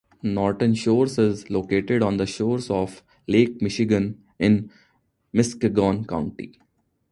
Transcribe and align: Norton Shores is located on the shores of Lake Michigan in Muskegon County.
Norton 0.23 0.73
Shores 0.73 1.19
is 1.19 1.51
located 1.51 2.01
on 2.01 2.17
the 2.17 2.25
shores 2.25 2.71
of 2.71 3.03
Lake 3.27 3.61
Michigan 3.61 4.23
in 4.39 4.71
Muskegon 5.31 6.05
County. 6.07 6.59